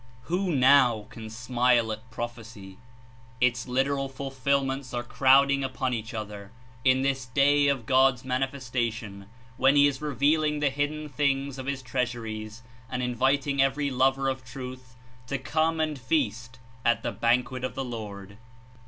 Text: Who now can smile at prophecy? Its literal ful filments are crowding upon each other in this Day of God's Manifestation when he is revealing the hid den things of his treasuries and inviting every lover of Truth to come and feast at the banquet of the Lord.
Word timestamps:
Who 0.23 0.51
now 0.55 1.05
can 1.11 1.29
smile 1.29 1.91
at 1.91 2.09
prophecy? 2.09 2.79
Its 3.39 3.67
literal 3.67 4.09
ful 4.09 4.31
filments 4.31 4.95
are 4.95 5.03
crowding 5.03 5.63
upon 5.63 5.93
each 5.93 6.15
other 6.15 6.49
in 6.83 7.03
this 7.03 7.27
Day 7.27 7.67
of 7.67 7.85
God's 7.85 8.25
Manifestation 8.25 9.27
when 9.57 9.75
he 9.75 9.85
is 9.85 10.01
revealing 10.01 10.59
the 10.59 10.71
hid 10.71 10.89
den 10.89 11.07
things 11.07 11.59
of 11.59 11.67
his 11.67 11.83
treasuries 11.83 12.63
and 12.89 13.03
inviting 13.03 13.61
every 13.61 13.91
lover 13.91 14.27
of 14.27 14.43
Truth 14.43 14.95
to 15.27 15.37
come 15.37 15.79
and 15.79 15.99
feast 15.99 16.57
at 16.83 17.03
the 17.03 17.11
banquet 17.11 17.63
of 17.63 17.75
the 17.75 17.85
Lord. 17.85 18.39